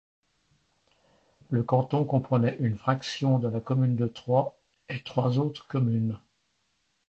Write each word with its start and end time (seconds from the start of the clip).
Le 1.51 1.61
canton 1.61 2.05
comprenait 2.05 2.57
une 2.59 2.75
fraction 2.75 3.37
de 3.37 3.47
la 3.47 3.59
commune 3.59 3.95
de 3.95 4.07
Troyes 4.07 4.57
et 4.89 5.03
trois 5.03 5.37
autres 5.37 5.67
communes. 5.67 6.17